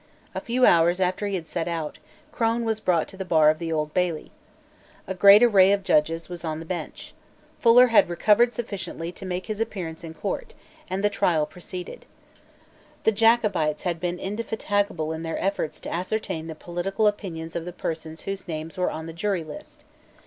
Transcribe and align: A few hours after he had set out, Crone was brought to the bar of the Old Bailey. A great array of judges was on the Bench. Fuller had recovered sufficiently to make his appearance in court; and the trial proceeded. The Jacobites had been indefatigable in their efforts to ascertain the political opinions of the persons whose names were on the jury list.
A 0.33 0.41
few 0.41 0.65
hours 0.65 0.99
after 0.99 1.27
he 1.27 1.35
had 1.35 1.45
set 1.45 1.67
out, 1.67 1.99
Crone 2.31 2.65
was 2.65 2.79
brought 2.79 3.07
to 3.09 3.17
the 3.17 3.23
bar 3.23 3.51
of 3.51 3.59
the 3.59 3.71
Old 3.71 3.93
Bailey. 3.93 4.31
A 5.05 5.13
great 5.13 5.43
array 5.43 5.71
of 5.71 5.83
judges 5.83 6.27
was 6.27 6.43
on 6.43 6.59
the 6.59 6.65
Bench. 6.65 7.13
Fuller 7.59 7.85
had 7.89 8.09
recovered 8.09 8.55
sufficiently 8.55 9.11
to 9.11 9.27
make 9.27 9.45
his 9.45 9.61
appearance 9.61 10.03
in 10.03 10.15
court; 10.15 10.55
and 10.89 11.03
the 11.03 11.09
trial 11.11 11.45
proceeded. 11.45 12.07
The 13.03 13.11
Jacobites 13.11 13.83
had 13.83 13.99
been 13.99 14.17
indefatigable 14.17 15.13
in 15.13 15.21
their 15.21 15.37
efforts 15.37 15.79
to 15.81 15.93
ascertain 15.93 16.47
the 16.47 16.55
political 16.55 17.05
opinions 17.05 17.55
of 17.55 17.65
the 17.65 17.71
persons 17.71 18.21
whose 18.21 18.47
names 18.47 18.79
were 18.79 18.89
on 18.89 19.05
the 19.05 19.13
jury 19.13 19.43
list. 19.43 19.83